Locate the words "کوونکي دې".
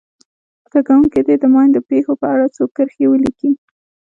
0.87-1.35